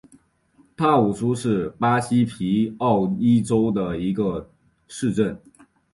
[0.75, 4.49] 帕武苏是巴西皮奥伊州的一个
[4.87, 5.39] 市镇。